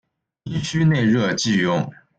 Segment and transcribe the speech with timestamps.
[0.45, 1.93] 阴虚内热忌用。